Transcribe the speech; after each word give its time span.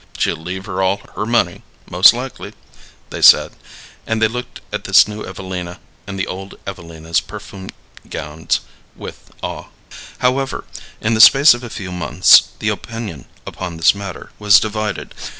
"She'll 0.17 0.35
leave 0.35 0.65
her 0.65 0.81
all 0.81 1.01
her 1.15 1.27
money, 1.27 1.61
most 1.87 2.11
likely," 2.11 2.53
they 3.11 3.21
said, 3.21 3.51
and 4.07 4.19
they 4.19 4.27
looked 4.27 4.59
at 4.73 4.85
this 4.85 5.07
new 5.07 5.23
Evelina 5.23 5.79
in 6.07 6.15
the 6.15 6.25
old 6.25 6.55
Evelina's 6.65 7.21
perfumed 7.21 7.71
gowns 8.09 8.61
with 8.95 9.29
awe. 9.43 9.65
However, 10.17 10.63
in 11.01 11.13
the 11.13 11.21
space 11.21 11.53
of 11.53 11.63
a 11.63 11.69
few 11.69 11.91
months 11.91 12.49
the 12.57 12.69
opinion 12.69 13.25
upon 13.45 13.77
this 13.77 13.93
matter 13.93 14.31
was 14.39 14.59
divided. 14.59 15.13